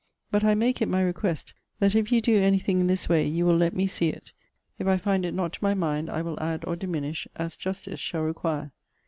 [0.31, 3.27] But I make it my request, that if you do any thing in this way,
[3.27, 4.31] you will let me see it.
[4.79, 7.99] If I find it not to my mind, I will add or diminish, as justice
[7.99, 8.71] shall require.